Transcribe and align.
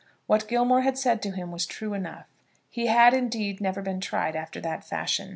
What 0.25 0.47
Gilmore 0.47 0.81
had 0.81 0.97
said 0.97 1.21
to 1.21 1.29
him 1.29 1.51
was 1.51 1.67
true 1.67 1.93
enough. 1.93 2.25
He 2.71 2.87
had, 2.87 3.13
indeed, 3.13 3.61
never 3.61 3.83
been 3.83 4.01
tried 4.01 4.35
after 4.35 4.59
that 4.61 4.83
fashion. 4.83 5.29